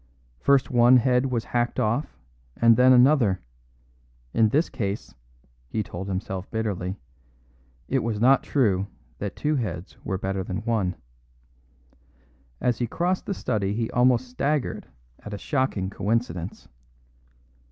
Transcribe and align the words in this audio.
First 0.39 0.71
one 0.71 0.97
head 0.97 1.27
was 1.27 1.43
hacked 1.43 1.79
off, 1.79 2.17
and 2.57 2.75
then 2.75 2.91
another; 2.91 3.39
in 4.33 4.49
this 4.49 4.67
case 4.67 5.13
(he 5.69 5.83
told 5.83 6.07
himself 6.07 6.49
bitterly) 6.49 6.97
it 7.87 7.99
was 7.99 8.19
not 8.19 8.41
true 8.41 8.87
that 9.19 9.35
two 9.35 9.57
heads 9.57 9.97
were 10.03 10.17
better 10.17 10.43
than 10.43 10.63
one. 10.65 10.95
As 12.59 12.79
he 12.79 12.87
crossed 12.87 13.27
the 13.27 13.35
study 13.35 13.75
he 13.75 13.91
almost 13.91 14.27
staggered 14.27 14.87
at 15.19 15.35
a 15.35 15.37
shocking 15.37 15.91
coincidence. 15.91 16.67